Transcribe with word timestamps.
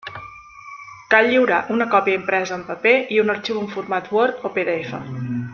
Cal 1.13 1.29
lliurar 1.33 1.59
una 1.75 1.87
còpia 1.93 2.21
impresa 2.21 2.57
en 2.57 2.65
paper 2.73 2.97
i 3.17 3.23
un 3.27 3.35
arxiu 3.37 3.63
en 3.65 3.73
format 3.77 4.13
Word 4.17 4.45
o 4.51 4.57
PDF. 4.57 5.01